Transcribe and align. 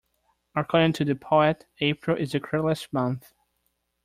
According 0.55 0.93
to 0.93 1.05
the 1.05 1.13
poet, 1.13 1.67
April 1.79 2.17
is 2.17 2.31
the 2.31 2.39
cruellest 2.39 2.91
month 2.91 3.35